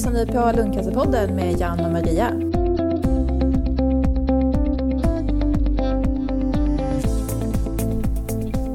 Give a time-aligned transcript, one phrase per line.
[0.00, 2.30] lyssnar ni på Lundcancerpodden med Jan och Maria.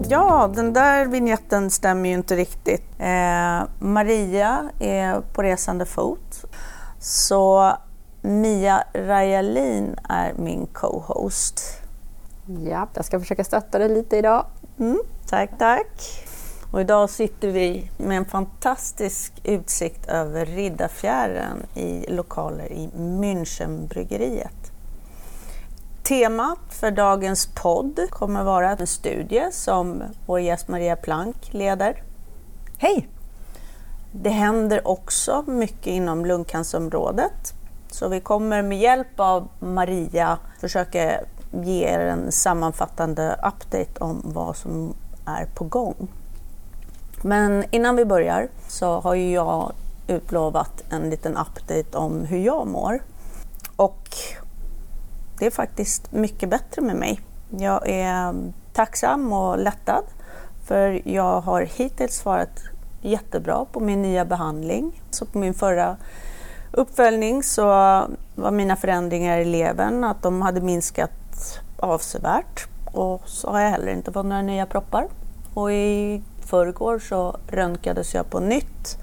[0.10, 2.84] Ja, den där vignetten stämmer ju inte riktigt.
[3.00, 6.46] Eh, Maria är på resande fot.
[7.00, 7.73] Så
[8.21, 11.62] Mia Rajalin är min co-host.
[12.70, 14.46] Ja, jag ska försöka stötta dig lite idag.
[14.79, 16.25] Mm, tack, tack.
[16.71, 24.71] Och idag sitter vi med en fantastisk utsikt över Riddarfjärden i lokaler i Münchenbryggeriet.
[26.04, 32.03] Temat för dagens podd kommer vara en studie som vår gäst Maria Plank leder.
[32.78, 33.08] Hej!
[34.11, 37.53] Det händer också mycket inom lungcancerområdet.
[37.92, 41.20] Så vi kommer med hjälp av Maria försöka
[41.52, 44.94] ge er en sammanfattande update om vad som
[45.25, 46.08] är på gång.
[47.26, 49.72] Men innan vi börjar så har ju jag
[50.08, 53.00] utlovat en liten update om hur jag mår.
[53.76, 54.09] Och
[55.40, 57.20] det är faktiskt mycket bättre med mig.
[57.58, 58.36] Jag är
[58.73, 60.03] tacksam och lättad
[60.66, 62.64] för jag har hittills svarat
[63.02, 65.02] jättebra på min nya behandling.
[65.12, 65.98] Så på min förra
[66.72, 67.66] uppföljning så
[68.36, 73.92] var mina förändringar i levern att de hade minskat avsevärt och så har jag heller
[73.92, 75.08] inte fått några nya proppar.
[75.53, 78.98] Och i förrgår så röntgades jag på nytt.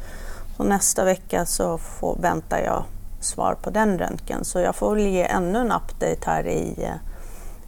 [0.56, 2.84] Och nästa vecka så får, väntar jag
[3.20, 4.44] svar på den röntgen.
[4.44, 6.88] Så jag får väl ge ännu en update här i,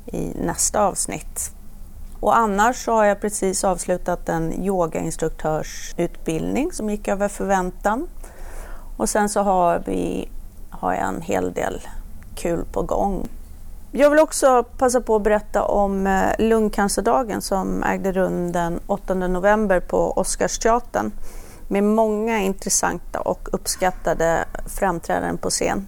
[0.06, 1.50] i nästa avsnitt.
[2.20, 8.08] Och annars så har jag precis avslutat en yogainstruktörsutbildning som gick över förväntan.
[8.96, 10.28] Och sen så har, vi,
[10.70, 11.80] har jag en hel del
[12.34, 13.28] kul på gång.
[13.96, 19.14] Jag vill också passa på att berätta om eh, lungcancerdagen som ägde rum den 8
[19.14, 21.12] november på Oscarsteatern
[21.68, 25.86] med många intressanta och uppskattade framträdanden på scen.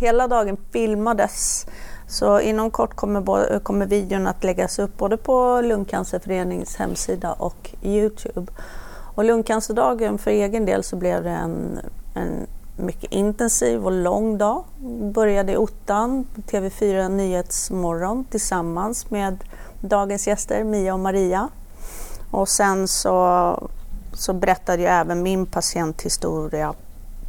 [0.00, 1.66] Hela dagen filmades
[2.08, 8.52] så inom kort kommer, kommer videon att läggas upp både på Lungcancerföreningens hemsida och Youtube.
[9.14, 11.78] Och lungcancerdagen för egen del så blev det en,
[12.14, 14.64] en mycket intensiv och lång dag.
[15.14, 19.44] Började i ottan, TV4 Nyhetsmorgon tillsammans med
[19.80, 21.48] dagens gäster Mia och Maria.
[22.30, 23.68] Och sen så,
[24.12, 26.74] så berättade jag även min patienthistoria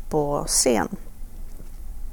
[0.09, 0.87] på scen.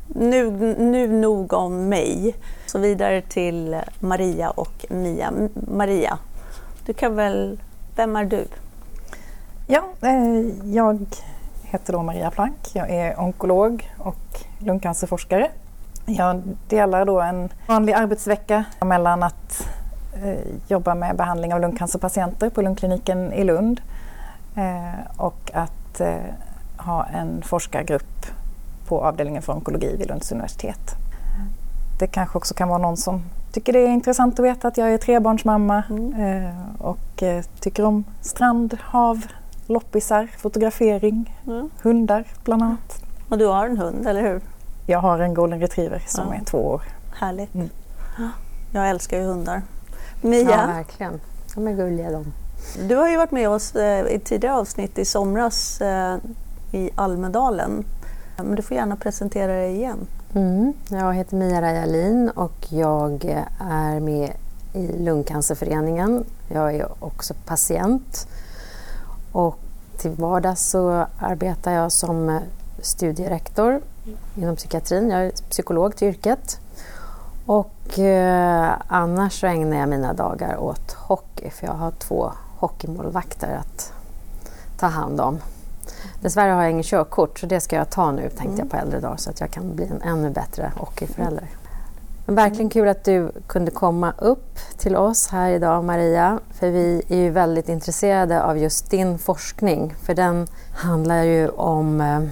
[0.09, 2.35] Nu, nu nog om mig.
[2.67, 5.33] Så vidare till Maria och Mia.
[5.55, 6.19] Maria,
[6.87, 7.61] du kan väl,
[7.97, 8.47] vem är du?
[9.67, 11.07] Ja, eh, jag
[11.75, 12.71] heter då Maria Plank.
[12.73, 15.51] Jag är onkolog och lungcancerforskare.
[16.07, 19.69] Jag delar då en vanlig arbetsvecka mellan att
[20.25, 23.81] eh, jobba med behandling av lungcancerpatienter på lungkliniken i Lund
[24.57, 26.15] eh, och att eh,
[26.77, 28.27] ha en forskargrupp
[28.89, 30.95] på avdelningen för onkologi vid Lunds universitet.
[31.99, 34.95] Det kanske också kan vara någon som tycker det är intressant att veta att jag
[34.95, 36.53] är trebarnsmamma mm.
[36.79, 37.23] Och
[37.61, 39.27] tycker om strand, hav,
[39.67, 41.71] loppisar, fotografering, mm.
[41.83, 43.03] hundar bland annat.
[43.29, 44.41] Och du har en hund, eller hur?
[44.87, 46.35] Jag har en golden retriever som ja.
[46.35, 46.83] är två år.
[47.15, 47.55] Härligt.
[47.55, 47.69] Mm.
[48.73, 49.63] Jag älskar ju hundar.
[50.21, 50.51] Mia?
[50.51, 51.21] Ja, verkligen.
[51.55, 52.33] De är gulliga de.
[52.89, 56.17] Du har ju varit med oss eh, i tidigare avsnitt i somras eh,
[56.73, 57.85] i Almedalen.
[58.37, 60.07] Men du får gärna presentera dig igen.
[60.35, 60.73] Mm.
[60.89, 63.25] Jag heter Mia Rajalin och jag
[63.61, 64.33] är med
[64.73, 66.25] i Lungcancerföreningen.
[66.49, 68.29] Jag är också patient
[69.35, 69.59] och
[69.97, 72.41] till vardags så arbetar jag som
[72.83, 73.81] studierektor
[74.37, 75.11] inom psykiatrin.
[75.11, 76.61] Jag är psykolog till yrket.
[77.47, 83.57] Och eh, annars så ägnar jag mina dagar åt hockey för jag har två hockeymålvakter
[83.61, 83.93] att
[84.79, 85.39] ta hand om.
[86.21, 88.59] Dessvärre har jag ingen körkort så det ska jag ta nu tänkte mm.
[88.59, 91.49] jag på äldre dagar så att jag kan bli en ännu bättre hockeyförälder.
[92.27, 96.41] Men verkligen kul att du kunde komma upp till oss här idag Maria.
[96.51, 99.95] För vi är ju väldigt intresserade av just din forskning.
[100.03, 102.23] För den handlar ju om eh,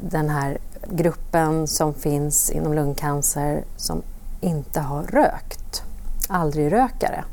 [0.00, 0.58] den här
[0.90, 4.02] gruppen som finns inom lungcancer som
[4.40, 5.82] inte har rökt.
[6.28, 7.24] Aldrig rökare.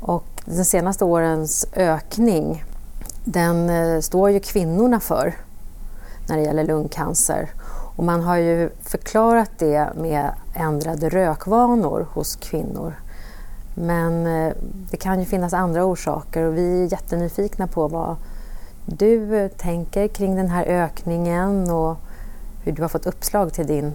[0.00, 2.64] Och de senaste årens ökning
[3.24, 5.36] den eh, står ju kvinnorna för
[6.28, 7.50] när det gäller lungcancer.
[7.98, 12.94] Och man har ju förklarat det med ändrade rökvanor hos kvinnor.
[13.74, 14.52] Men eh,
[14.90, 18.16] det kan ju finnas andra orsaker och vi är jättenyfikna på vad
[18.86, 21.96] du eh, tänker kring den här ökningen och
[22.64, 23.92] hur du har fått uppslag till din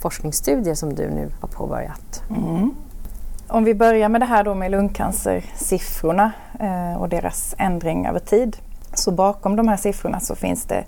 [0.00, 2.22] forskningsstudie som du nu har påbörjat.
[2.30, 2.70] Mm.
[3.48, 8.56] Om vi börjar med det här då med lungcancersiffrorna eh, och deras ändring över tid.
[8.94, 10.84] Så bakom de här siffrorna så finns det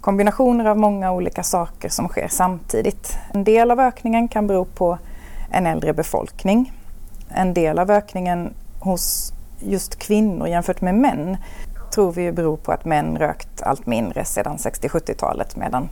[0.00, 3.18] kombinationer av många olika saker som sker samtidigt.
[3.34, 4.98] En del av ökningen kan bero på
[5.50, 6.72] en äldre befolkning.
[7.28, 11.36] En del av ökningen hos just kvinnor jämfört med män
[11.94, 15.88] tror vi beror på att män rökt allt mindre sedan 60-70-talet medan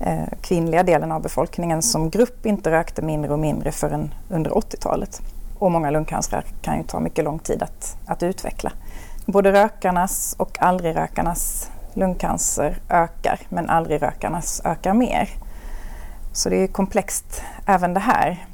[0.00, 5.20] eh, kvinnliga delen av befolkningen som grupp inte rökte mindre och mindre förrän under 80-talet.
[5.58, 8.72] Och många lungcancrar kan ju ta mycket lång tid att, att utveckla.
[9.26, 15.28] Både rökarnas och aldrig-rökarnas lungcancer ökar men aldrig-rökarnas ökar mer.
[16.32, 18.46] Så det är komplext även det här.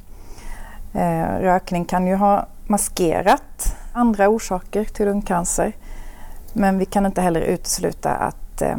[0.93, 5.73] Eh, rökning kan ju ha maskerat andra orsaker till lungcancer.
[6.53, 8.77] Men vi kan inte heller utesluta att eh,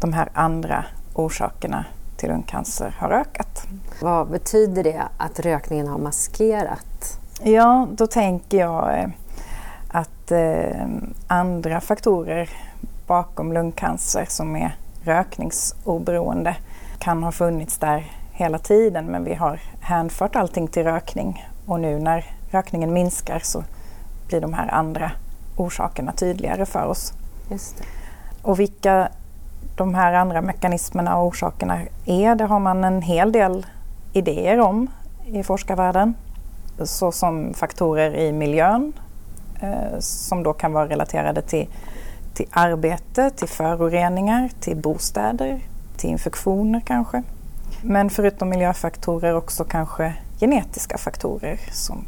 [0.00, 1.84] de här andra orsakerna
[2.16, 3.66] till lungcancer har ökat.
[4.00, 7.20] Vad betyder det att rökningen har maskerat?
[7.42, 9.08] Ja, då tänker jag eh,
[9.88, 10.32] att
[11.26, 12.50] andra faktorer
[13.06, 16.56] bakom lungcancer som är rökningsoberoende
[16.98, 21.98] kan ha funnits där hela tiden men vi har hänfört allting till rökning och nu
[21.98, 23.64] när rökningen minskar så
[24.28, 25.10] blir de här andra
[25.56, 27.12] orsakerna tydligare för oss.
[28.42, 29.08] Och vilka
[29.76, 33.66] de här andra mekanismerna och orsakerna är, det har man en hel del
[34.12, 34.90] idéer om
[35.26, 36.14] i forskarvärlden.
[36.82, 38.92] Såsom faktorer i miljön
[39.60, 41.68] eh, som då kan vara relaterade till,
[42.34, 45.60] till arbete, till föroreningar, till bostäder,
[45.96, 47.22] till infektioner kanske.
[47.82, 52.04] Men förutom miljöfaktorer också kanske genetiska faktorer som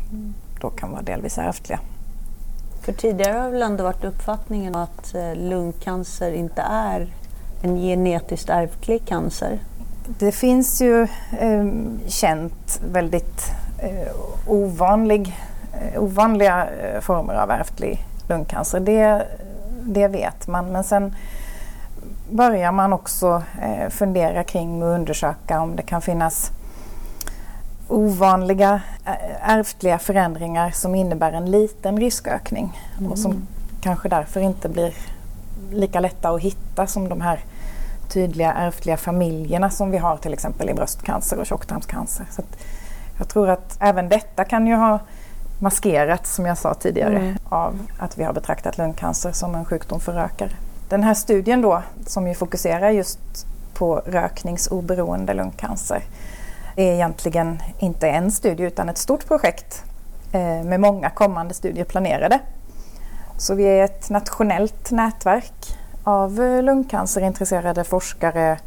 [0.60, 1.80] då kan vara delvis ärftliga.
[2.82, 7.06] För tidigare har väl ändå varit uppfattningen att eh, lungcancer inte är
[7.62, 9.58] en genetiskt ärftlig cancer?
[10.18, 11.02] Det finns ju
[11.38, 11.64] eh,
[12.06, 14.12] känt väldigt eh,
[14.46, 15.36] ovanlig,
[15.72, 18.80] eh, ovanliga eh, former av ärftlig lungcancer.
[18.80, 19.26] Det,
[19.86, 20.72] det vet man.
[20.72, 21.14] Men sen
[22.30, 26.50] börjar man också eh, fundera kring och undersöka om det kan finnas
[27.88, 28.80] ovanliga
[29.40, 33.12] ärftliga förändringar som innebär en liten riskökning mm.
[33.12, 33.46] och som
[33.80, 34.94] kanske därför inte blir
[35.70, 37.40] lika lätta att hitta som de här
[38.08, 42.26] tydliga ärftliga familjerna som vi har till exempel i bröstcancer och tjocktarmscancer.
[42.30, 42.42] Så
[43.18, 44.98] jag tror att även detta kan ju ha
[45.58, 47.36] maskerats, som jag sa tidigare, mm.
[47.48, 50.50] av att vi har betraktat lungcancer som en sjukdom för rökare.
[50.88, 56.02] Den här studien då, som ju fokuserar just på rökningsoberoende lungcancer,
[56.76, 59.82] är egentligen inte en studie utan ett stort projekt
[60.32, 62.38] eh, med många kommande studier planerade.
[63.38, 68.58] Så vi är ett nationellt nätverk av eh, lungcancerintresserade forskare,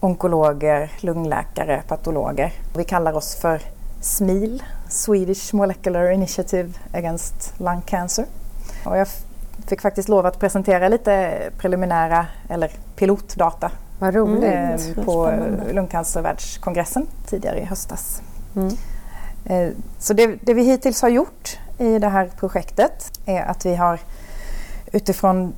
[0.00, 2.52] onkologer, lungläkare, patologer.
[2.76, 3.60] Vi kallar oss för
[4.00, 4.62] SMIL,
[4.94, 8.26] Swedish Molecular Initiative Against Lung Cancer.
[8.84, 9.08] Och jag
[9.66, 14.44] fick faktiskt lov att presentera lite preliminära eller pilotdata Vad roligt.
[14.44, 15.32] Mm, på
[15.72, 18.22] lungcancervärldskongressen tidigare i höstas.
[18.56, 18.76] Mm.
[19.44, 23.74] Eh, så det, det, vi hittills har gjort i det här projektet är att vi
[23.74, 24.00] har
[24.92, 25.54] utifrån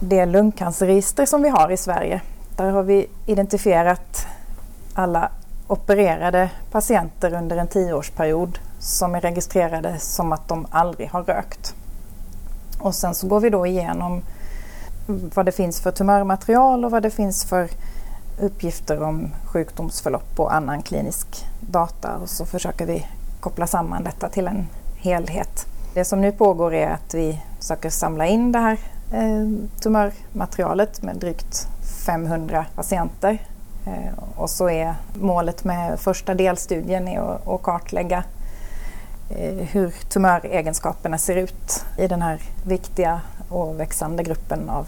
[0.00, 2.20] det lungcancerregister som vi har i Sverige.
[2.56, 4.26] Där har vi identifierat
[4.94, 5.30] alla
[5.66, 11.74] opererade patienter under en tioårsperiod som är registrerade som att de aldrig har rökt.
[12.78, 14.22] Och sen så går vi då igenom
[15.06, 17.68] vad det finns för tumörmaterial och vad det finns för
[18.40, 23.06] uppgifter om sjukdomsförlopp och annan klinisk data och så försöker vi
[23.40, 25.66] koppla samman detta till en helhet.
[25.94, 28.78] Det som nu pågår är att vi försöker samla in det här
[29.12, 29.48] eh,
[29.80, 31.68] tumörmaterialet med drygt
[32.06, 33.38] 500 patienter.
[33.86, 38.24] Eh, och så är målet med första delstudien är att, kartlägga
[39.72, 44.86] hur tumöregenskaperna ser ut i den här viktiga och växande gruppen av,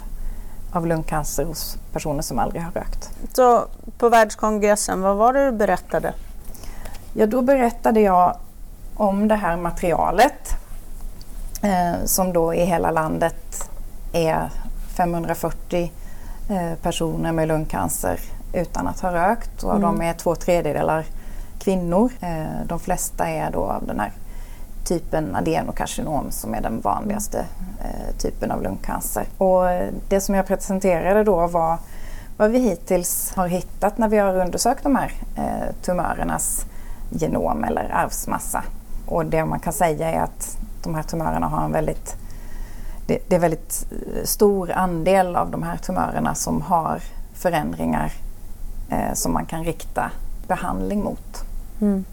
[0.72, 3.10] av lungcancer hos personer som aldrig har rökt.
[3.32, 3.64] Så
[3.98, 6.14] på världskongressen, vad var det du berättade?
[7.14, 8.36] Ja, då berättade jag
[8.94, 10.50] om det här materialet
[11.62, 13.70] eh, som då i hela landet
[14.12, 14.50] är
[14.96, 15.92] 540
[16.48, 18.20] eh, personer med lungcancer
[18.52, 19.90] utan att ha rökt och av mm.
[19.90, 21.04] dem är två tredjedelar
[21.58, 22.12] kvinnor.
[22.20, 24.12] Eh, de flesta är då av den här
[24.86, 27.44] typen adenokarcinom som är den vanligaste
[27.80, 29.26] eh, typen av lungcancer.
[29.38, 29.64] Och
[30.08, 31.78] det som jag presenterade då var
[32.36, 36.66] vad vi hittills har hittat när vi har undersökt de här eh, tumörernas
[37.10, 38.64] genom eller arvsmassa.
[39.06, 42.16] Och det man kan säga är att de här tumörerna har en väldigt
[43.06, 47.00] det, det är väldigt eh, stor andel av de här tumörerna som har
[47.34, 48.12] förändringar
[48.90, 50.10] eh, som man kan rikta
[50.48, 51.44] behandling mot.
[51.80, 52.04] Mm.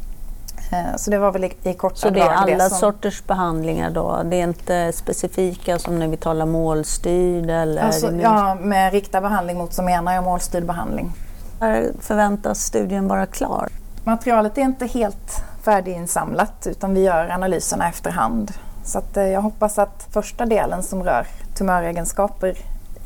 [0.73, 3.89] Eh, så det var väl i, i korta Så det är alla som, sorters behandlingar
[3.89, 4.21] då?
[4.25, 7.83] Det är inte specifika som när vi talar målstyrd eller?
[7.83, 11.11] Alltså, det mer- ja, med riktad behandling mot så menar jag målstyrd behandling.
[11.59, 13.67] När förväntas studien vara klar?
[14.03, 18.51] Materialet är inte helt färdiginsamlat utan vi gör analyserna efterhand.
[18.85, 21.27] Så eh, jag hoppas att första delen som rör
[21.57, 22.57] tumöregenskaper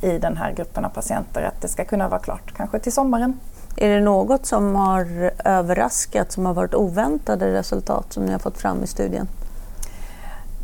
[0.01, 3.39] i den här gruppen av patienter, att det ska kunna vara klart kanske till sommaren.
[3.79, 8.57] Är det något som har överraskat, som har varit oväntade resultat som ni har fått
[8.57, 9.27] fram i studien?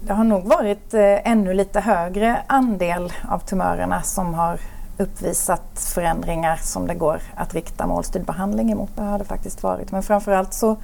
[0.06, 4.60] Det har nog varit eh, ännu lite högre andel av tumörerna som har
[4.98, 8.90] uppvisat förändringar som det går att rikta målstyrd behandling emot.
[8.96, 9.92] Det har det faktiskt varit.
[9.92, 10.78] Men framförallt så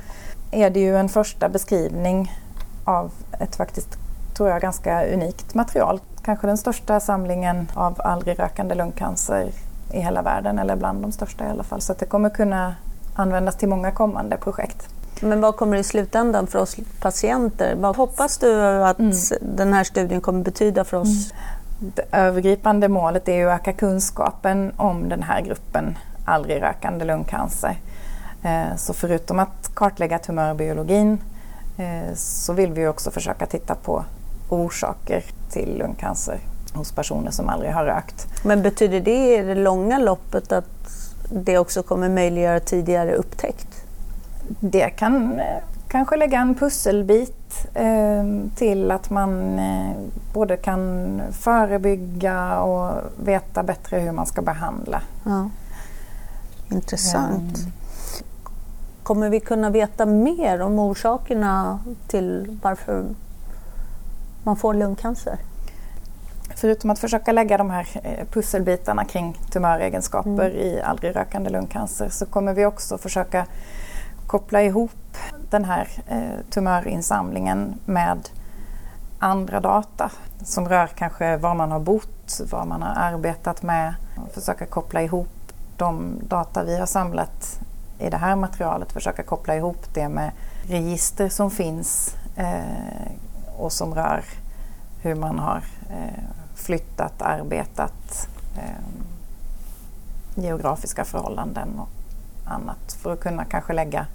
[0.51, 2.31] är det ju en första beskrivning
[2.85, 3.97] av ett faktiskt,
[4.37, 5.99] tror jag, ganska unikt material.
[6.23, 9.51] Kanske den största samlingen av aldrig rökande lungcancer
[9.93, 11.81] i hela världen, eller bland de största i alla fall.
[11.81, 12.75] Så att det kommer kunna
[13.15, 14.87] användas till många kommande projekt.
[15.21, 17.75] Men vad kommer i slutändan för oss patienter?
[17.75, 18.97] Vad hoppas du att
[19.41, 21.33] den här studien kommer betyda för oss?
[21.79, 27.77] Det övergripande målet är att öka kunskapen om den här gruppen aldrig rökande lungcancer.
[28.43, 31.17] Eh, Så förutom att kartlägga tumörbiologin
[31.77, 34.03] eh, så vill vi också försöka titta på
[34.49, 36.39] orsaker till lungcancer
[36.73, 38.27] hos personer som aldrig har rökt.
[38.43, 43.85] Men betyder det i det långa loppet att det också kommer möjliggöra tidigare upptäckt?
[44.59, 45.45] Det kan eh,
[45.87, 48.23] kanske lägga en pusselbit eh,
[48.55, 49.91] till att man eh,
[50.33, 52.91] både kan förebygga och
[53.23, 55.01] veta bättre hur man ska behandla.
[55.23, 55.49] Ja.
[56.71, 57.57] Intressant.
[57.57, 57.71] Mm.
[59.03, 63.05] Kommer vi kunna veta mer om orsakerna till varför
[64.43, 65.37] man får lungcancer?
[66.55, 72.25] Förutom att försöka lägga de här eh, pusselbitarna kring tumöregenskaper i aldrig rökande lungcancer så
[72.25, 73.45] kommer vi också försöka
[74.27, 74.91] koppla ihop
[75.49, 78.29] den här eh, tumörinsamlingen med
[79.19, 80.11] andra data
[80.43, 83.93] som rör kanske var man har bott, vad man har arbetat med.
[84.33, 85.27] Försöka koppla ihop
[85.77, 87.59] de data vi har samlat
[87.99, 90.31] i det här materialet, försöka koppla ihop det med
[90.67, 93.11] register som finns eh,
[93.57, 94.23] och som rör
[95.01, 96.23] hur man har eh,
[96.55, 98.27] flyttat, arbetat,
[98.57, 98.83] eh,
[100.43, 101.89] geografiska förhållanden och
[102.51, 104.05] annat för att kunna kanske lägga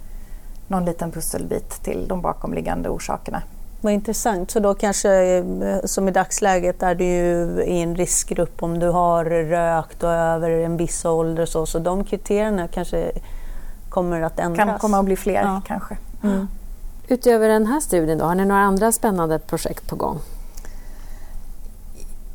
[0.67, 3.41] någon liten pusselbit till de bakomliggande orsakerna.
[3.81, 4.51] Vad intressant.
[4.51, 8.87] Så då kanske, eh, som i dagsläget, är du ju i en riskgrupp om du
[8.89, 13.11] har rökt och över en viss ålder och så, så de kriterierna kanske
[13.89, 14.65] kommer att ändras.
[14.65, 15.61] Kan komma att bli fler Ja.
[15.67, 15.97] kanske.
[17.07, 20.19] Utöver den här studien, då, har ni några andra spännande projekt på gång?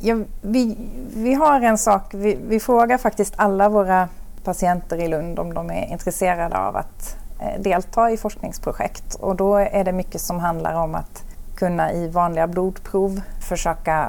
[0.03, 0.77] Ja, vi,
[1.17, 4.09] vi har en sak, vi, vi frågar faktiskt alla våra
[4.45, 9.15] patienter i Lund om de är intresserade av att eh, delta i forskningsprojekt.
[9.15, 11.25] Och då är det mycket som handlar om att
[11.57, 14.09] kunna i vanliga blodprov försöka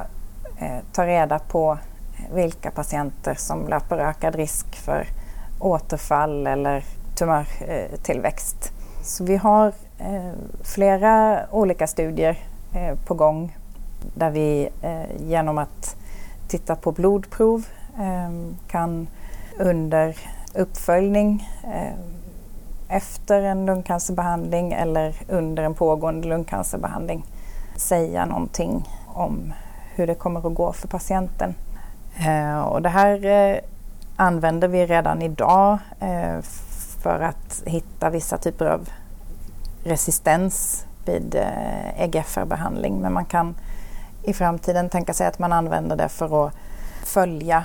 [0.59, 5.07] eh, ta reda på eh, vilka patienter som löper ökad risk för
[5.59, 6.83] återfall eller
[7.15, 8.71] tumörtillväxt.
[9.03, 9.67] Så vi har
[9.99, 10.31] eh,
[10.63, 12.37] flera olika studier
[12.73, 13.57] eh, på gång
[14.13, 15.95] där vi eh, genom att
[16.47, 17.65] titta på blodprov
[17.99, 18.31] eh,
[18.67, 19.07] kan
[19.59, 20.17] under
[20.53, 21.93] uppföljning eh,
[22.87, 27.25] efter en lungcancerbehandling eller under en pågående lungcancerbehandling
[27.75, 29.53] säga någonting om
[29.95, 31.55] hur det kommer att gå för patienten.
[32.27, 33.57] Eh, och det här eh,
[34.15, 36.41] använder vi redan idag eh,
[37.03, 38.89] för att hitta vissa typer av
[39.83, 43.55] resistens vid eh, EGFR-behandling men man kan
[44.23, 46.53] i framtiden tänka sig att man använder det för att
[47.03, 47.63] följa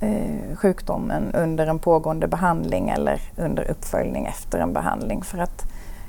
[0.00, 5.64] eh, sjukdomen under en pågående behandling eller under uppföljning efter en behandling för att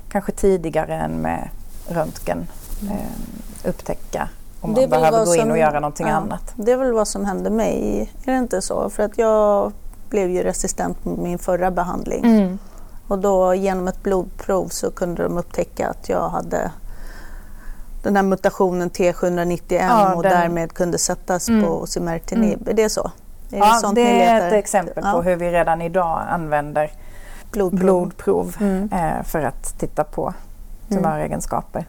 [0.10, 1.50] kanske tidigare än med
[1.88, 2.48] röntgen
[2.92, 4.30] eh, upptäcka
[4.62, 6.54] om man behöver gå in som- och göra någonting ja, annat.
[6.56, 8.90] Det är väl vad som hände mig, är det inte så?
[8.90, 9.72] För att jag
[10.10, 12.26] blev ju resistent mot min förra behandling.
[12.26, 12.60] Mm.
[13.08, 16.72] Och då genom ett blodprov så kunde de upptäcka att jag hade
[18.04, 21.64] den här mutationen T791 Ja, och den- därmed kunde sättas Mm.
[21.66, 22.68] på osimertinib.
[22.70, 23.12] Är det så?
[23.52, 25.12] Är Ja, det ni är ett exempel Ja.
[25.14, 26.92] på hur vi redan idag använder
[27.52, 27.80] Blodprov.
[27.80, 28.90] blodprov Mm.
[28.94, 30.34] eh, för att titta på
[30.90, 31.86] tumöregenskaper.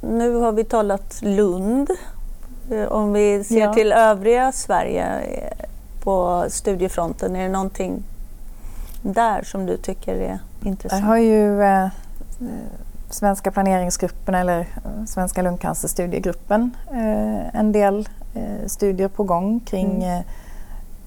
[0.00, 1.90] Nu har vi talat Lund.
[2.70, 3.74] Eh, Om vi ser Ja.
[3.74, 5.66] till övriga Sverige eh,
[6.02, 8.02] på studiefronten, är det någonting
[9.02, 11.04] där som du tycker är intressant?
[11.04, 11.86] har ju eh,
[13.14, 20.18] Svenska planeringsgruppen eller eh, Svenska lungcancerstudiegruppen eh, en del eh, studier på gång kring Mm.
[20.18, 20.24] eh,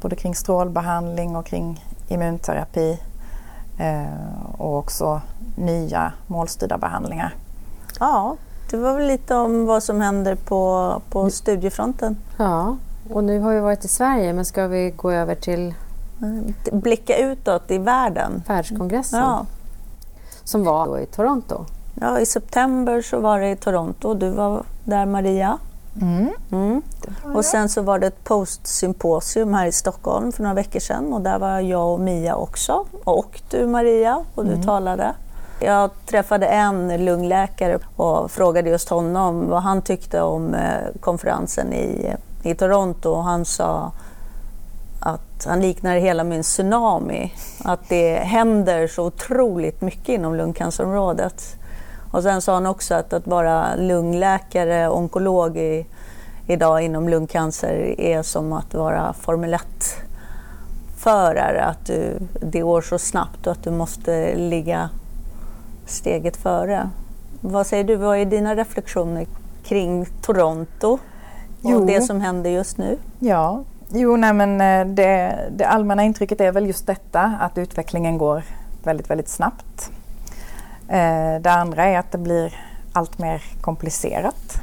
[0.02, 3.00] både kring strålbehandling och kring immunterapi
[3.80, 5.22] eh, och också
[5.56, 7.36] nya målstyrda behandlingar.
[8.00, 8.36] Ja,
[8.72, 12.18] det var väl lite om vad som händer på, på studiefronten.
[12.38, 12.78] Ja,
[13.14, 15.74] och nu har vi varit i Sverige men ska vi gå över till
[16.72, 18.44] Blicka utåt i världen.
[18.48, 19.46] världskongressen Ja.
[20.44, 21.66] som var då i Toronto.
[22.02, 24.14] Ja, i september så var det i Toronto.
[24.14, 25.58] Du var där Maria.
[26.02, 26.30] Mm.
[26.52, 26.82] Mm.
[27.36, 31.22] Och sen så var det ett postsymposium här i Stockholm för några veckor sedan och
[31.22, 32.86] där var jag och Mia också.
[33.04, 35.14] Och du Maria och du talade.
[35.60, 42.16] Jag träffade en lungläkare och frågade just honom vad han tyckte om eh, konferensen i,
[42.44, 43.92] i Toronto och han sa
[45.00, 47.34] att han liknar hela min tsunami.
[47.64, 51.56] Att det händer så otroligt mycket inom lungcancerområdet.
[52.12, 55.86] Och sen sa han också att att vara lungläkare, onkolog i,
[56.48, 59.54] idag inom lungcancer är som att vara Formel
[60.96, 61.64] 1-förare.
[61.64, 64.90] Att du, det går så snabbt och att du måste ligga
[65.86, 66.90] steget före.
[67.42, 69.28] Vad säger du, vad är dina reflektioner
[69.64, 71.00] kring Toronto och
[71.62, 71.86] Jo.
[71.86, 72.98] det som händer just nu?
[73.20, 78.18] Ja, jo nej men eh, det, det allmänna intrycket är väl just detta att utvecklingen
[78.18, 78.44] går
[78.84, 79.92] väldigt, väldigt snabbt.
[80.90, 82.54] Eh, Det andra är att det blir
[82.94, 84.62] allt mer komplicerat.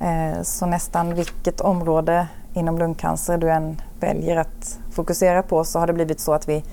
[0.00, 5.86] Eh, Så nästan vilket område inom lungcancer du än väljer att fokusera på så har
[5.86, 6.64] det blivit så att vi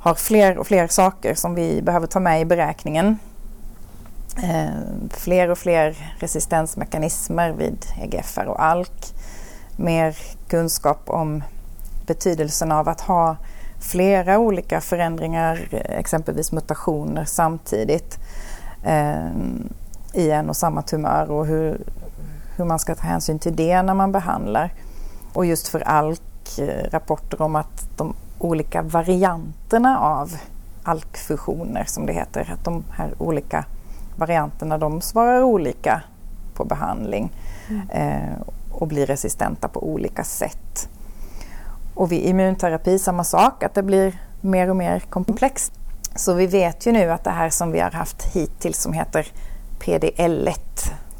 [0.00, 3.18] har fler och fler saker som vi behöver ta med i beräkningen.
[4.42, 4.70] Eh,
[5.10, 9.14] fler och fler resistensmekanismer vid EGFR och ALK.
[9.76, 10.16] Mer
[10.48, 11.42] kunskap om
[12.06, 13.36] betydelsen av att ha
[13.84, 18.18] flera olika förändringar, exempelvis mutationer samtidigt
[18.84, 19.30] eh,
[20.12, 21.80] i en och samma tumör och hur,
[22.56, 24.72] hur man ska ta hänsyn till det när man behandlar.
[25.32, 30.36] Och just för ALK, eh, rapporter om att de olika varianterna av
[30.82, 33.64] ALK-fusioner som det heter, att de här olika
[34.16, 36.02] varianterna de svarar olika
[36.54, 37.32] på behandling
[37.90, 38.40] eh,
[38.72, 40.88] och blir resistenta på olika sätt.
[41.94, 45.72] Och vid immunterapi samma sak, att det blir mer och mer komplext.
[46.16, 49.26] Så vi vet ju nu att det här som vi har haft hittills som heter
[49.80, 50.58] PDL1,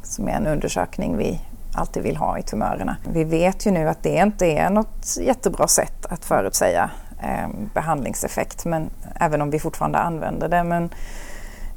[0.03, 1.41] som är en undersökning vi
[1.75, 2.97] alltid vill ha i tumörerna.
[3.13, 6.91] Vi vet ju nu att det inte är något jättebra sätt att förutsäga
[7.23, 10.65] eh, behandlingseffekt, men även om vi fortfarande använder det.
[10.65, 10.91] Men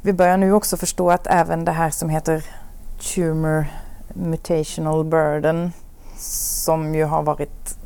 [0.02, 2.46] vi börjar nu också förstå att även det här som heter
[3.16, 3.66] Tumor
[4.14, 5.72] Mutational Burden,
[6.18, 7.78] som ju har varit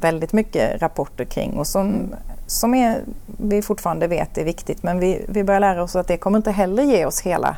[0.00, 2.14] väldigt mycket rapporter kring och som,
[2.46, 6.16] som är, vi fortfarande vet är viktigt, men vi, vi börjar lära oss att det
[6.16, 7.56] kommer inte heller ge oss hela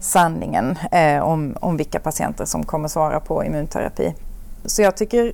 [0.00, 4.14] sanningen eh, om, om vilka patienter som kommer svara på immunterapi.
[4.64, 5.32] Så jag tycker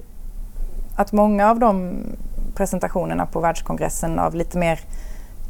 [0.96, 1.94] att många av de
[2.54, 4.80] presentationerna på världskongressen av lite mer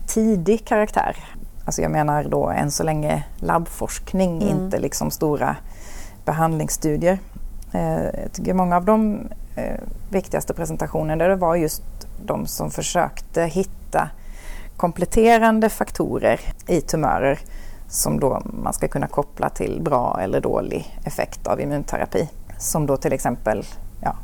[0.06, 1.16] tidig karaktär,
[1.64, 4.48] alltså jag menar då än så länge labbforskning, Mm.
[4.48, 5.56] inte liksom stora
[6.24, 7.18] behandlingsstudier.
[7.72, 9.28] Eh, jag tycker många av de
[9.61, 11.83] eh, viktigaste presentationerna det var just
[12.25, 14.11] de som försökte hitta
[14.77, 17.38] kompletterande faktorer i tumörer
[17.88, 22.29] som då man ska kunna koppla till bra eller dålig effekt av immunterapi.
[22.59, 23.64] Som då till exempel,
[24.03, 24.16] ja,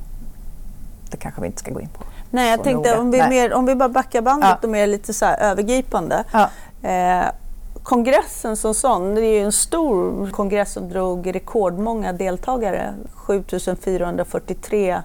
[1.11, 2.05] det kanske vi inte ska gå in på.
[2.31, 3.01] Nej, jag tänkte noga.
[3.01, 4.59] om vi, mer, om vi bara backar bandet Ja.
[4.62, 6.25] och mer lite så övergripande.
[6.33, 6.51] Ja.
[6.88, 7.25] Eh,
[7.83, 12.94] kongressen som sån, det är ju en stor kongress som drog rekordmånga deltagare.
[13.14, 15.03] 7443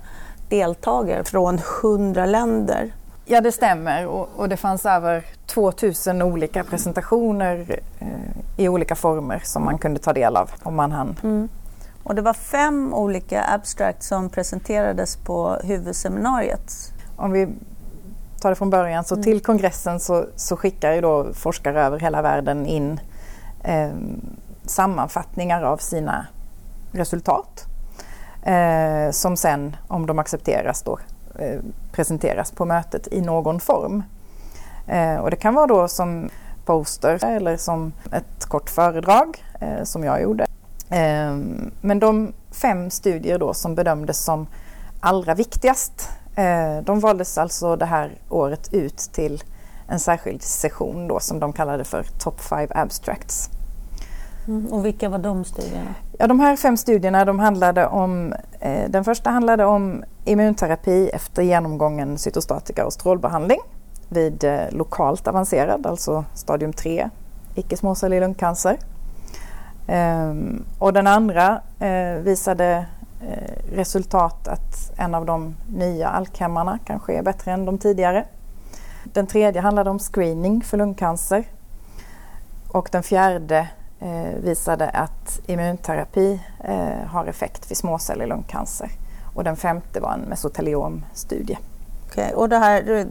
[0.51, 2.93] deltagare från 100 länder.
[3.25, 8.07] Ja, det stämmer och, och det fanns över 2000 olika presentationer eh,
[8.57, 11.15] i olika former som man kunde ta del av om man hann.
[12.03, 16.93] Och det var fem olika abstracts som presenterades på huvudseminariet.
[17.15, 17.47] Om vi
[18.41, 22.21] tar det från början, så till kongressen så, så skickar ju då forskare över hela
[22.21, 22.99] världen in
[23.63, 23.91] eh,
[24.65, 26.25] sammanfattningar av sina
[26.91, 27.70] resultat.
[28.43, 30.99] Eh, som sen, om de accepteras, då,
[31.39, 31.59] eh,
[31.91, 34.03] presenteras på mötet i någon form.
[34.87, 36.29] Eh, och det kan vara då som
[36.65, 40.45] poster eller som ett kort föredrag eh, som jag gjorde.
[40.89, 41.35] Eh,
[41.81, 44.47] men de fem studier då som bedömdes som
[44.99, 49.43] allra viktigast eh, de valdes alltså det här året ut till
[49.87, 53.49] en särskild session då som de kallade för Top 5 Abstracts.
[54.51, 55.95] Mm, och vilka var de studierna?
[56.19, 61.41] Ja, de här fem studierna de handlade om, eh, den första handlade om immunterapi efter
[61.43, 63.59] genomgången cytostatika och strålbehandling
[64.09, 67.09] vid eh, lokalt avancerad, alltså stadium 3,
[67.55, 68.77] icke småcellig lungcancer.
[69.87, 72.85] Ehm, och den andra eh, visade
[73.21, 78.25] eh, resultat att en av de nya alkhemmarna kanske är bättre än de tidigare.
[79.03, 81.43] Den tredje handlade om screening för lungcancer.
[82.67, 83.67] Och den fjärde
[84.43, 88.91] visade att immunterapi eh, har effekt vid småcellig lungcancer.
[89.35, 91.57] Och den femte var en mesoteliomstudie.
[92.07, 92.33] Okay.
[92.33, 93.05] Och det här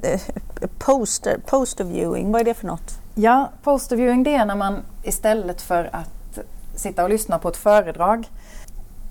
[0.78, 2.98] poster, poster viewing, vad är det för något?
[3.14, 6.38] Ja, poster viewing det är när man istället för att
[6.74, 8.30] sitta och lyssna på ett föredrag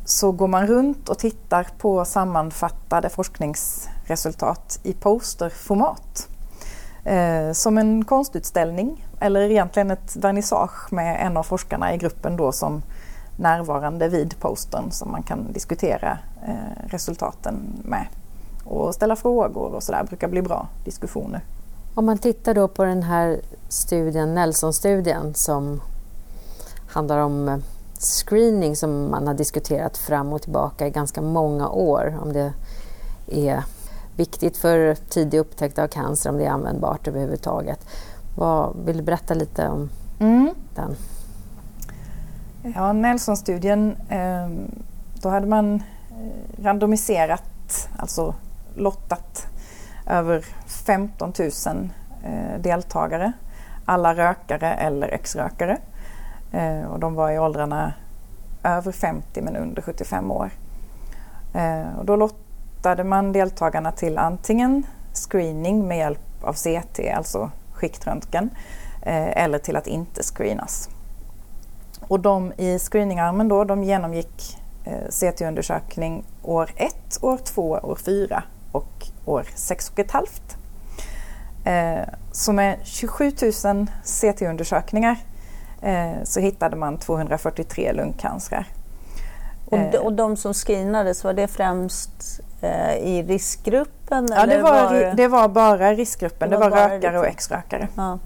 [0.05, 6.27] så går man runt och tittar på sammanfattade forskningsresultat i posterformat.
[7.03, 12.51] Eh, som en konstutställning eller egentligen ett vernissage med en av forskarna i gruppen då
[12.51, 12.81] som
[13.37, 18.07] närvarande vid postern som man kan diskutera eh, resultaten med
[18.63, 21.41] och ställa frågor och sådär brukar bli bra diskussioner.
[21.95, 25.81] Om man tittar då på den här studien, Nelson-studien som
[26.87, 27.57] handlar om eh,
[27.99, 32.17] screening som man har diskuterat fram och tillbaka i ganska många år.
[32.21, 32.53] Om det
[33.27, 33.63] är
[34.15, 37.79] viktigt för tidig upptäckt av cancer, om det är användbart överhuvudtaget.
[38.39, 40.49] Vad, vill du berätta lite om mm.
[40.75, 40.95] den?
[42.75, 44.71] Ja, Nelson-studien, ehm,
[45.21, 48.35] då hade man eh, randomiserat, alltså
[48.75, 49.47] lottat,
[50.07, 50.45] över
[50.85, 51.89] 15 000
[52.23, 53.31] eh, deltagare.
[53.85, 55.77] Alla rökare eller ex-rökare.
[56.51, 57.93] Eh, och de var i åldrarna
[58.63, 60.49] över 50 men under 75 år.
[61.97, 68.49] Och då lottade man deltagarna till antingen screening med hjälp av CT, alltså skiktröntgen,
[69.01, 70.89] eller till att inte screenas.
[72.09, 78.43] Och de i screeningarmen då, de genomgick eh, CT-undersökning år 1, år 2, år 4
[78.71, 80.57] och år 6 och ett halvt.
[81.65, 85.17] Eh, så med 27 000 CT-undersökningar
[85.81, 88.67] eh, så hittade man 243 lungcancrar.
[89.65, 92.45] Och de, och de som screenades, var det främst eh,
[93.01, 94.27] i riskgruppen?
[94.31, 96.49] Ja, det var, var, det var bara riskgruppen.
[96.49, 97.87] Det var, det var rökare och ex-rökare.
[97.95, 98.19] Ja.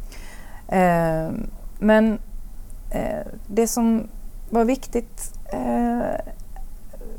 [0.77, 1.31] Eh,
[1.79, 2.19] men
[2.93, 4.07] Eh, det som
[4.49, 6.19] var viktigt, eh,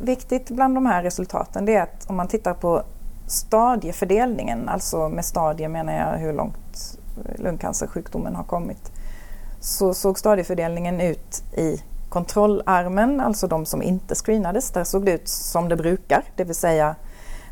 [0.01, 2.83] viktigt bland de här resultaten det är att om man tittar på
[3.27, 6.99] stadiefördelningen, alltså med stadier menar jag hur långt
[7.37, 8.93] lungcancersjukdomen har kommit,
[9.61, 11.83] så såg stadiefördelningen ut i
[12.15, 14.71] kontrollarmen, alltså de som inte screenades.
[14.71, 16.95] Där såg det ut som det brukar, det vill säga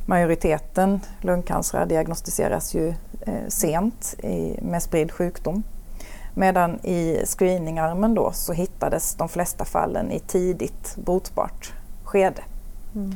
[0.07, 2.89] majoriteten lungcancer diagnostiseras ju
[3.21, 5.63] eh, sent i, med spridd sjukdom.
[6.35, 11.73] Medan i screeningarmen då så hittades de flesta fallen i tidigt botbart
[12.05, 12.43] skede.
[12.95, 13.15] Mm.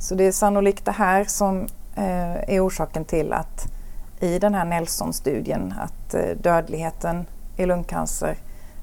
[0.00, 3.72] Så det är sannolikt det här som eh, är orsaken till att
[4.20, 8.36] i den här Nelson-studien att eh, dödligheten i lungcancer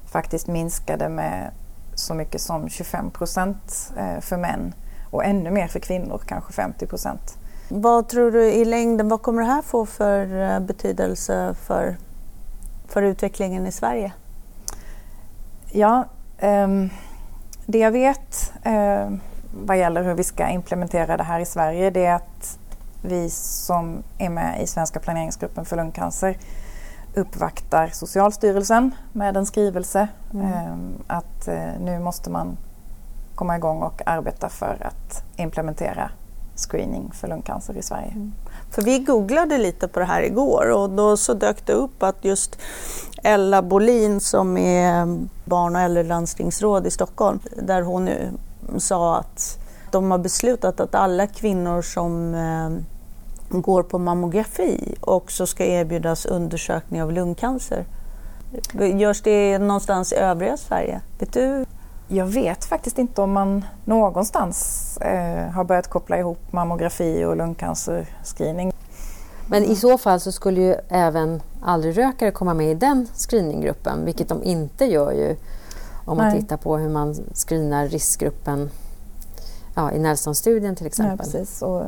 [0.06, 1.50] faktiskt minskade med
[1.98, 4.74] så mycket som 25 procent eh, för män
[5.10, 7.38] och ännu mer för kvinnor, kanske 50 procent.
[7.68, 11.96] Vad tror du i längden, vad kommer det här få för eh, betydelse för
[12.88, 14.12] för utvecklingen i Sverige?
[15.70, 16.04] Ja,
[16.40, 16.90] um,
[17.66, 19.16] det jag vet uh,
[19.64, 22.58] vad gäller hur vi ska implementera det här i Sverige det är att
[23.02, 26.38] vi som är med i Svenska planeringsgruppen för lungcancer
[27.16, 30.72] uppvaktar Socialstyrelsen med en skrivelse mm.
[30.72, 32.56] um, att uh, nu måste man
[33.34, 36.10] komma igång och arbeta för att implementera
[36.56, 38.10] screening för lungcancer i Sverige.
[38.10, 38.32] Mm.
[38.70, 42.24] För vi googlade lite på det här igår och då så dök det upp att
[42.24, 42.58] just
[43.22, 48.30] Ella Bolin som är barn och äldrelandstingsråd i Stockholm, där hon nu
[48.78, 49.58] sa att
[49.90, 52.95] de har beslutat att alla kvinnor som eh,
[53.48, 57.84] går på mammografi också ska erbjudas undersökning av lungcancer.
[58.94, 61.00] Görs det någonstans i övriga Sverige?
[61.18, 61.64] Vet du?
[62.08, 68.72] Jag vet faktiskt inte om man någonstans eh, har börjat koppla ihop mammografi och lungcancerscreening.
[69.48, 74.28] Men i så fall så skulle ju även aldrig-rökare komma med i den screeninggruppen, vilket
[74.28, 75.36] de inte gör ju
[76.04, 76.40] om man Nej.
[76.40, 78.70] tittar på hur man screenar riskgruppen
[79.74, 81.18] ja, i Nelson-studien till exempel.
[81.18, 81.62] Ja, precis.
[81.62, 81.84] Och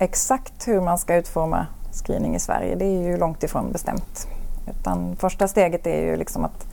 [0.00, 4.28] exakt hur man ska utforma screening i Sverige, det är ju långt ifrån bestämt.
[4.66, 6.66] Utan första steget är ju liksom att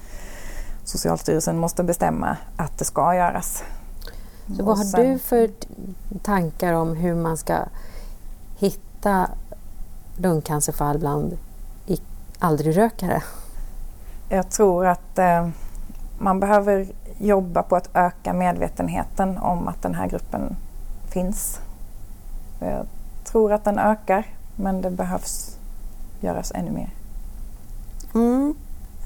[0.84, 3.63] Socialstyrelsen måste bestämma att det ska göras.
[4.58, 5.50] Så vad har du för
[6.24, 7.58] tankar om hur man ska
[8.58, 9.30] hitta
[10.18, 11.38] lungcancerfall bland
[12.40, 13.24] aldrig-rökare?
[14.30, 15.50] Jag tror att eh,
[16.20, 16.88] man behöver
[17.18, 20.56] jobba på att öka medvetenheten om att den här gruppen
[21.10, 21.60] finns.
[22.60, 22.86] Jag
[23.38, 25.58] tror att den ökar, men det behövs
[26.19, 26.89] göras ännu mer.
[28.15, 28.56] Mm.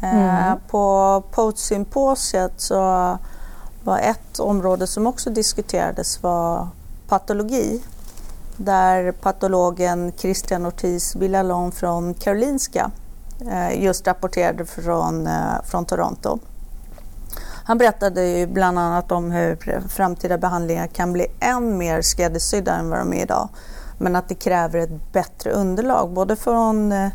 [0.02, 0.60] Eh, mm.
[0.70, 3.18] På POT-symposiet så
[3.84, 6.68] var ett område som också diskuterades var
[7.08, 7.84] patologi
[8.58, 12.92] där patologen Christian Ortiz Villalon från Karolinska
[13.52, 16.40] eh, just rapporterade från, eh, från Toronto.
[17.64, 22.90] Han berättade ju bland annat om hur framtida behandlingar kan bli än mer skräddarsydda än
[22.90, 23.50] vad de är idag.
[24.02, 27.10] Men att det kräver ett bättre underlag både från eh,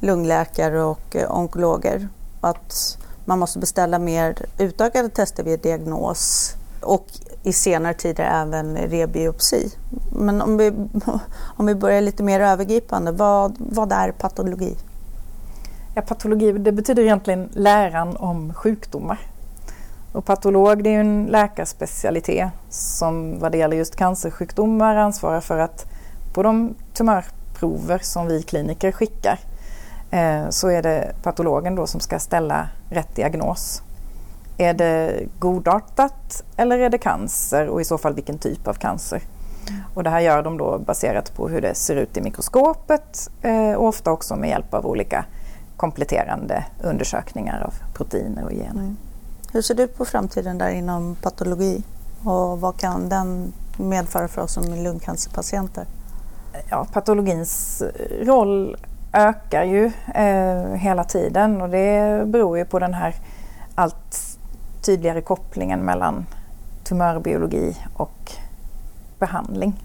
[0.00, 2.08] lungläkare och eh, onkologer.
[2.40, 7.06] Att man måste beställa mer utökade tester vid diagnos och
[7.42, 9.70] i senare tider även rebiopsi.
[10.12, 10.72] Men om vi,
[11.56, 14.76] om vi börjar lite mer övergripande, vad, vad är patologi?
[15.94, 19.18] Ja, patologi det betyder egentligen läran om sjukdomar.
[20.12, 25.93] Och patolog det är en läkarspecialitet som vad det gäller just cancersjukdomar ansvarar för att
[26.34, 29.38] på de tumörprover som vi kliniker skickar
[30.10, 33.82] eh, så är det patologen då som ska ställa rätt diagnos.
[34.58, 39.22] Är det godartat eller är det cancer och i så fall vilken typ av cancer?
[39.94, 43.72] Och det här gör de då baserat på hur det ser ut i mikroskopet eh,
[43.72, 45.24] och ofta också med hjälp av olika
[45.76, 48.70] kompletterande undersökningar av proteiner och gener.
[48.70, 48.96] Mm.
[49.52, 51.82] Hur ser du på framtiden där inom patologi
[52.24, 55.86] och vad kan den medföra för oss som lungcancerpatienter?
[56.70, 57.82] Ja, patologins
[58.22, 58.76] roll
[59.12, 63.14] ökar ju eh, hela tiden och det beror ju på den här
[63.74, 64.38] allt
[64.82, 66.26] tydligare kopplingen mellan
[66.84, 68.32] tumörbiologi och
[69.18, 69.82] behandling.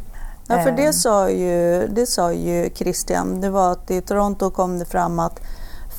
[0.47, 0.91] Ja, för det eh.
[0.91, 5.39] sa, ju, det sa ju Christian, det var att i Toronto kom det fram att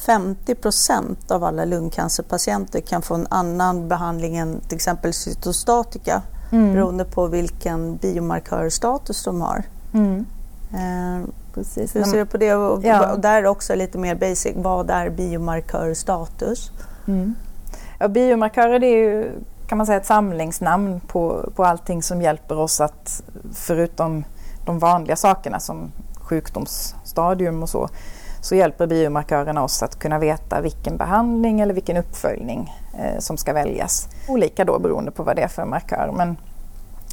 [0.06, 6.72] 50 procent av alla lungcancerpatienter kan få en annan behandling än till exempel cytostatika mm.
[6.72, 9.62] beroende på vilken biomarkörstatus de har.
[9.94, 10.26] Mm.
[10.74, 11.96] Eh, Precis.
[11.96, 12.54] Hur ser du på det?
[12.54, 13.12] Och, ja.
[13.12, 16.70] och där också lite mer basic, vad är biomarkörstatus?
[17.08, 17.34] Mm.
[17.98, 19.30] Ja, biomarkörer det är ju
[19.68, 23.22] kan man säga ett samlingsnamn på, på allting som hjälper oss att
[23.54, 24.24] förutom
[24.66, 27.88] de vanliga sakerna som sjukdomsstadium och så
[28.40, 33.52] så hjälper biomarkörerna oss att kunna veta vilken behandling eller vilken uppföljning eh, som ska
[33.52, 34.08] väljas.
[34.28, 36.12] Olika då beroende på vad det är för markör.
[36.16, 36.36] Men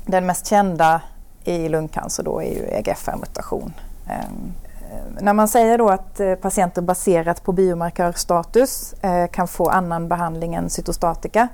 [0.05, 1.01] den mest kända
[1.47, 3.73] i lungcancer då är ju EGFR-mutation.
[4.07, 4.53] Ehm,
[4.91, 10.07] eh, när man säger då att eh, patienter baserat på biomarkörstatus eh, kan få annan
[10.07, 11.47] behandling än cytostatika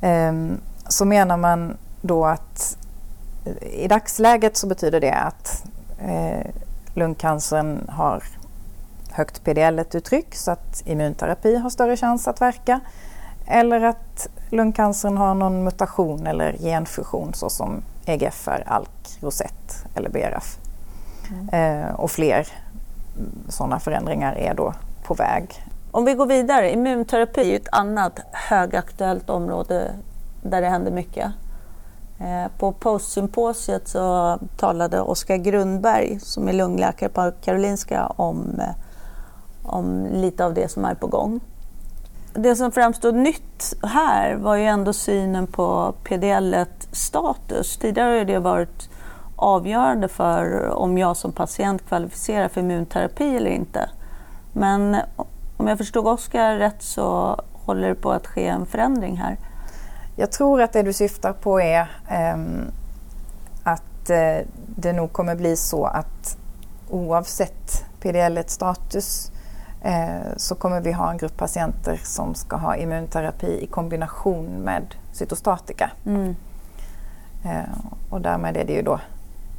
[0.00, 2.76] ehm, så menar man då att
[3.60, 5.64] i dagsläget så betyder det att
[6.94, 8.22] lungcancern har
[9.10, 12.80] högt PDL-uttryck så att immunterapi har större chans att verka.
[13.46, 20.58] Eller att lungcancern har någon mutation eller genfusion såsom EGFR, ALK, Rosett eller BRAF.
[21.30, 21.48] Mm.
[21.82, 22.48] Eh, och fler
[23.48, 25.64] sådana förändringar är då på väg.
[25.90, 29.92] Om vi går vidare, immunterapi är ett annat högaktuellt område
[30.42, 31.32] där det händer mycket.
[32.18, 38.74] Eh, på postsymposiet så talade Oskar Grundberg som är lungläkare på Karolinska om eh,
[39.62, 41.40] om lite av det som är på gång.
[42.34, 47.76] Det som framstod nytt här var ju ändå synen på PDL-status.
[47.76, 48.90] Tidigare har det varit
[49.36, 53.90] avgörande för om jag som patient kvalificerar för immunterapi eller inte.
[54.52, 54.96] Men
[55.56, 59.38] om jag förstod Oskar rätt så håller det på att ske en förändring här.
[60.16, 62.36] Jag tror att det du syftar på är eh,
[63.62, 66.36] att eh, det nog kommer bli så att
[66.90, 69.39] oavsett PDL-status Eh,
[70.36, 75.90] så kommer vi ha en grupp patienter som ska ha immunterapi i kombination med cytostatika.
[76.06, 76.36] Mm.
[77.44, 77.78] Eh,
[78.10, 79.00] och därmed är det ju då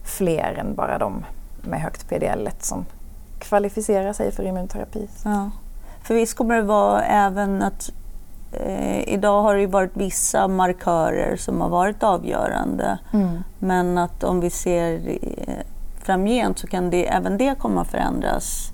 [0.04, 1.26] fler än bara de
[1.62, 2.86] med högt PDL som
[3.40, 5.10] kvalificerar sig för immunterapi.
[5.24, 5.50] Ja.
[6.04, 7.90] För visst kommer det vara även att
[8.52, 13.00] eh, idag har det varit vissa markörer som har varit avgörande.
[13.14, 13.44] Mm.
[13.60, 15.66] Men att om vi ser eh,
[16.02, 18.71] framgent så kan det, även det komma att förändras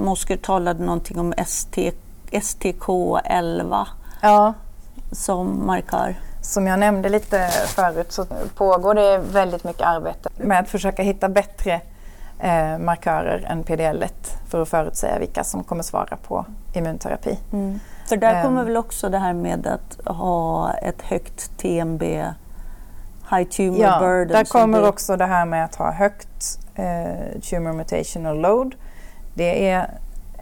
[0.00, 1.92] som Oskar talade någonting om ST,
[2.30, 3.86] STK11
[4.22, 4.54] ja.
[5.12, 6.14] som markör.
[6.42, 11.28] Som jag nämnde lite förut så pågår det väldigt mycket arbete med att försöka hitta
[11.28, 11.80] bättre
[12.38, 14.04] eh, markörer än PDL
[14.48, 17.38] för att förutsäga vilka som kommer svara på immunterapi.
[17.52, 17.80] Mm.
[18.08, 22.02] För där kommer um, väl också det här med att ha ett högt TMB,
[23.30, 24.28] High Tumor ja, Burden?
[24.28, 24.88] där kommer det...
[24.88, 28.74] också det här med att ha högt eh, Tumor Mutational Load
[29.34, 29.98] det är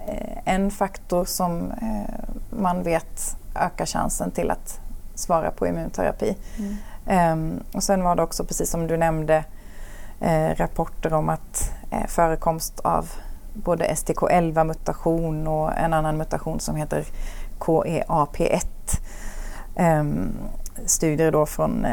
[0.07, 2.15] eh, en faktor som eh,
[2.51, 4.81] man vet ökar chansen till att
[5.15, 6.37] svara på immunterapi.
[6.59, 6.77] Mm.
[7.33, 9.45] Um, och sen var det också, precis som du nämnde,
[10.21, 11.73] eh, rapporter om att
[12.09, 13.11] förekomst av
[13.55, 17.05] både STK11-mutation och en annan mutation som heter
[17.59, 18.67] KEAP1.
[19.77, 20.33] Um, ehm,
[20.87, 21.87] studier då från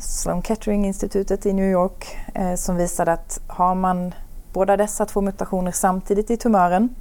[0.00, 2.18] Sloan Kettering-institutet i New York
[2.56, 4.12] som visade att har man
[4.56, 6.94] båda dessa två mutationer samtidigt i tumören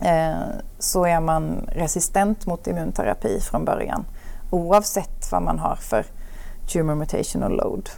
[0.00, 0.34] eh,
[0.78, 4.04] så är man resistent mot immunterapi från början.
[4.50, 6.06] oavsett vad man har för
[6.72, 7.90] tumor mutational load.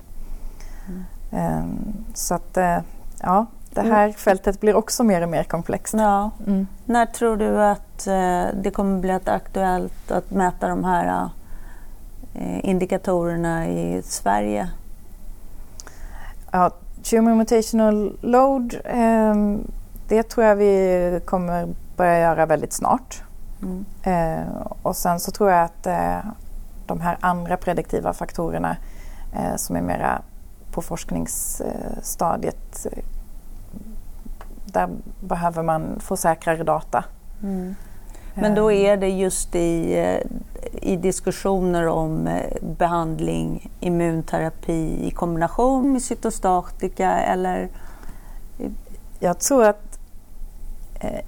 [0.88, 1.62] Mm.
[1.62, 2.78] Um, så att uh,
[3.22, 4.14] ja, det här mm.
[4.14, 5.94] fältet blir också mer och mer komplext.
[5.94, 6.30] Ja.
[6.46, 6.66] Mm.
[6.84, 11.30] När tror du att uh, det kommer bli aktuellt att mäta de här
[12.62, 14.70] indikatorerna i Sverige?
[16.50, 16.70] Ja,
[17.10, 19.72] tumor mutational load, um,
[20.08, 23.22] det tror jag vi kommer börja göra väldigt snart.
[23.62, 23.84] Mm.
[24.02, 24.46] Eh,
[24.82, 26.18] och sen så tror jag att eh,
[26.86, 28.76] de här andra prediktiva faktorerna
[29.34, 30.22] eh, som är mera
[30.72, 32.86] på forskningsstadiet,
[34.64, 34.88] där
[35.20, 37.04] behöver man få säkrare data.
[37.42, 37.74] Mm.
[38.40, 38.76] Men då eh.
[38.76, 40.20] är det just i, eh,
[40.72, 42.40] i diskussioner om
[42.78, 47.68] behandling, immunterapi i kombination med cytostatika eller?
[49.20, 49.98] Jag tror att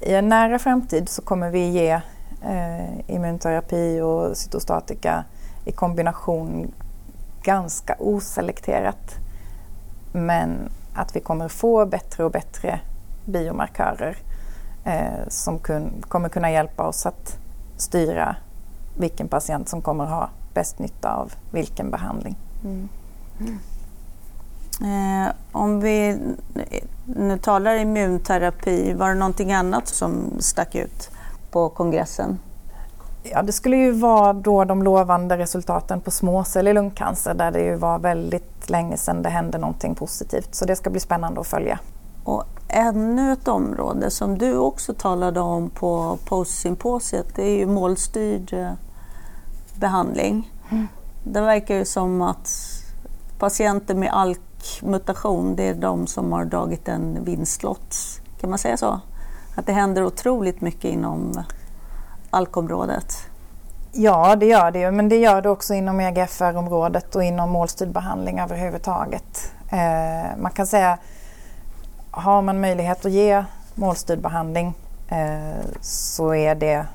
[0.01, 2.01] i en nära framtid så kommer vi ge
[2.45, 5.25] eh, immunterapi och cytostatika
[5.65, 6.73] i kombination
[7.43, 9.15] ganska oselekterat.
[10.13, 12.81] Men att vi kommer få bättre och bättre
[13.25, 14.17] biomarkörer
[14.89, 17.39] eh, som kun, kommer kunna hjälpa oss att
[17.77, 18.37] styra
[18.99, 22.37] vilken patient som kommer ha bäst nytta av vilken behandling.
[22.65, 22.89] Mm.
[23.41, 23.59] Mm.
[24.81, 26.19] Eh, om vi
[27.07, 31.11] nu talar immunterapi, var det någonting annat som stack ut?
[31.51, 32.39] på kongressen?
[33.23, 37.75] Ja, det skulle ju vara då de lovande resultaten på småcellig lungcancer där det ju
[37.75, 40.55] var väldigt länge sedan det hände någonting positivt.
[40.55, 41.79] Så det ska bli spännande att följa.
[42.25, 48.53] Och ännu ett område som du också talade om på postsymposiet det är ju målstyrd
[48.53, 48.73] eh,
[49.75, 50.53] behandling.
[50.71, 50.89] Mm.
[51.25, 52.51] Det verkar ju som att
[53.39, 57.97] patienter med ALK-mutation det är de som har dragit en vinstlott.
[58.41, 59.01] Kan man säga så?
[59.59, 61.43] att det händer otroligt mycket inom
[62.31, 63.15] alkområdet.
[63.93, 67.89] Ja, det gör det ju, men det gör det också inom EGFR-området och inom målstyrd
[67.89, 69.53] behandling överhuvudtaget.
[69.73, 70.99] Eh, man kan säga,
[72.19, 74.75] har man möjlighet att ge målstyrd behandling
[75.09, 76.87] eh, så är det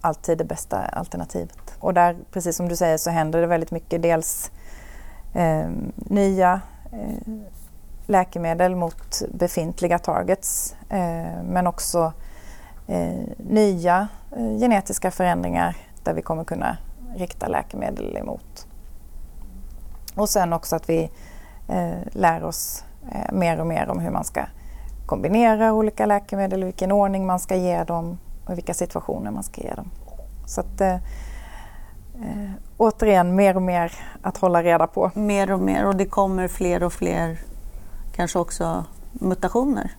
[0.00, 1.74] alltid det bästa alternativet.
[1.78, 4.02] Och där, precis som du säger, så händer det väldigt mycket.
[4.02, 4.50] Dels
[5.34, 6.60] eh, nya
[6.92, 7.32] eh,
[8.06, 12.12] läkemedel mot befintliga targets eh, men också
[12.86, 16.76] eh, nya eh, genetiska förändringar där vi kommer kunna
[17.16, 18.66] rikta läkemedel emot.
[20.14, 21.10] Och sen också att vi
[21.68, 24.44] eh, lär oss eh, mer och mer om hur man ska
[25.10, 29.42] kombinera olika läkemedel, i vilken ordning man ska ge dem och i vilka situationer man
[29.42, 29.90] ska ge dem.
[30.46, 30.96] Så att, eh,
[32.76, 33.92] återigen, mer och mer
[34.22, 35.10] att hålla reda på.
[35.14, 37.40] Mer och mer och det kommer fler och fler
[38.12, 39.90] kanske också mutationer?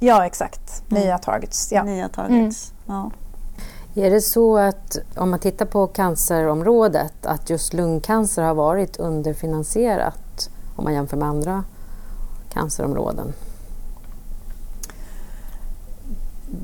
[0.00, 0.82] Ja, exakt.
[0.88, 1.20] Nya mm.
[1.20, 1.72] targets.
[1.72, 1.82] Ja.
[1.82, 2.72] Nya targets.
[2.88, 3.10] Mm.
[3.94, 4.02] Ja.
[4.02, 10.50] Är det så att om man tittar på cancerområdet att just lungcancer har varit underfinansierat
[10.76, 11.64] om man jämför med andra
[12.52, 13.32] cancerområden?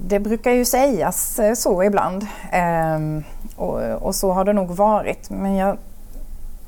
[0.04, 2.26] Det brukar ju sägas eh, så ibland.
[2.52, 3.24] Ehm,
[3.56, 5.30] och, och, så har det nog varit.
[5.30, 5.76] Men jag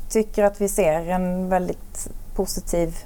[0.08, 2.96] tycker att vi ser en väldigt positiv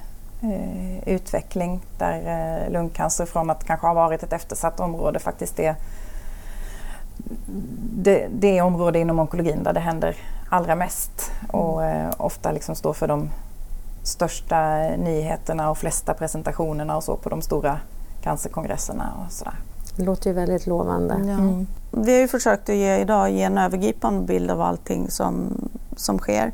[0.43, 2.19] eh, utveckling där
[2.65, 5.75] eh, lungcancer från att kanske ha varit ett eftersatt område faktiskt är
[7.97, 10.17] det, det område inom onkologin där det händer
[10.51, 11.33] allra mest.
[11.49, 13.31] Och eh, ofta liksom står för de
[14.03, 17.81] största nyheterna och flesta presentationerna och så på de stora
[18.23, 19.55] cancerkongresserna och sådär.
[19.97, 21.15] Det låter ju väldigt lovande.
[21.15, 21.33] Ja.
[21.33, 21.67] Mm.
[21.91, 25.59] Vi har ju försökt att ge, idag ge en övergripande bild av allting som,
[25.97, 26.53] som sker.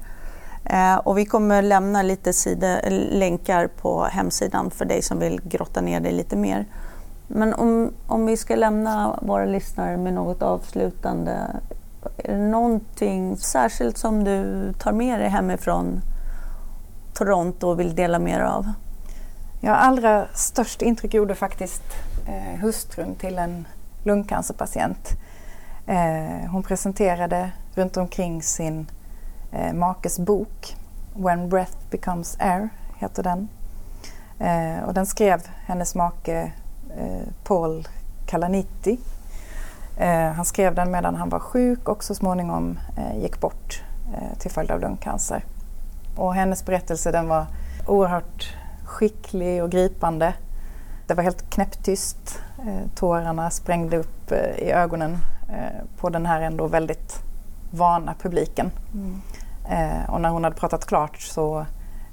[0.64, 2.78] Eh, och vi kommer lämna lite sida,
[3.10, 6.66] länkar på hemsidan för dig som vill grotta ner dig lite mer.
[7.26, 11.36] Men om, om vi ska lämna våra lyssnare med något avslutande,
[12.16, 16.00] är det någonting särskilt som du tar med dig hemifrån
[17.14, 18.72] Toronto och vill dela med dig av?
[19.60, 21.82] Ja, allra störst intryck gjorde faktiskt
[22.26, 23.66] eh, hustrun till en
[24.02, 25.08] lungcancerpatient.
[25.86, 28.86] Eh, hon presenterade runt omkring sin
[29.52, 30.76] eh, makes bok.
[31.14, 32.68] When breath becomes air
[32.98, 33.48] heter den.
[34.38, 36.52] Eh, och den skrev hennes make
[36.96, 37.88] eh, Paul
[38.26, 38.98] Kalaniti.
[39.96, 43.82] Eh, han skrev den medan han var sjuk och så småningom eh, gick bort
[44.14, 45.44] eh, till följd av lungcancer.
[46.16, 47.46] Och hennes berättelse den var
[47.86, 50.34] oerhört skicklig och gripande.
[51.06, 52.38] Det var helt knäpptyst.
[52.94, 55.18] Tårarna sprängde upp i ögonen
[55.96, 57.22] på den här ändå väldigt
[57.70, 58.70] vana publiken.
[58.94, 59.20] Mm.
[59.70, 61.66] Eh, och när hon hade pratat klart så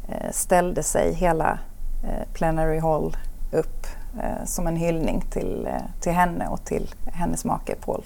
[0.08, 1.60] eh, ställde sig hela
[2.04, 3.18] eh, Plenary Hall
[3.52, 3.86] upp
[4.24, 8.04] eh, som en hyllning till, eh, till henne och till hennes make Paul.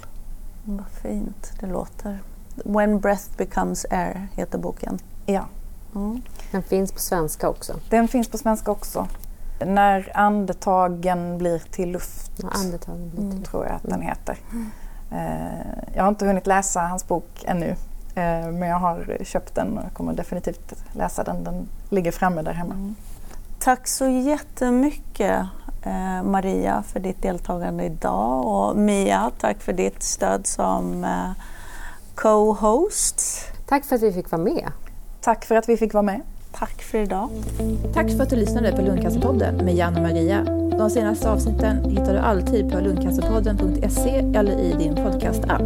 [0.64, 2.20] Vad fint det låter.
[2.66, 5.00] When breath becomes air heter boken.
[5.26, 5.46] Ja.
[5.96, 6.22] Mm.
[6.52, 7.74] Den finns på svenska också.
[7.90, 9.08] Den finns på svenska också.
[9.60, 13.32] När andetagen blir till luft, ja, andetagen blir till.
[13.32, 13.44] Mm.
[13.44, 14.38] tror jag att den heter.
[15.12, 17.70] Eh, jag har inte hunnit läsa hans bok ännu.
[18.16, 21.44] Eh, men jag har köpt den och kommer definitivt läsa den.
[21.44, 22.74] Den ligger framme där hemma.
[22.74, 22.96] Mm.
[23.60, 25.46] Tack så jättemycket
[25.84, 31.06] eh, Maria för ditt deltagande idag och Mia, tack för ditt stöd som
[32.16, 33.22] co-host.
[33.66, 34.72] Tack för att vi fick vara med.
[35.22, 36.22] Tack för att vi fick vara med.
[36.54, 37.30] Tack för idag.
[37.94, 40.44] Tack för att du lyssnade på Lundcancerpodden med Jan och Maria.
[40.78, 45.62] De senaste avsnitten hittar du alltid på lundcancerpodden.se eller i din podcastapp.